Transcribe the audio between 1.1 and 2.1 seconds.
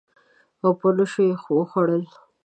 یې وخوړل